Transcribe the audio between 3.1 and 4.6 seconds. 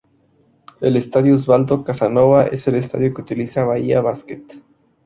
que utiliza Bahía Basket.